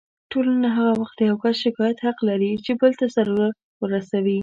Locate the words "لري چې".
2.29-2.71